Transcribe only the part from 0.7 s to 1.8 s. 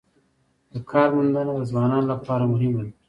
د کار موندنه د